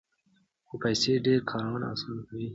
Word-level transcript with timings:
خو 0.67 0.75
پیسې 0.83 1.11
ډېر 1.25 1.39
کارونه 1.51 1.85
اسانه 1.93 2.21
کوي. 2.29 2.47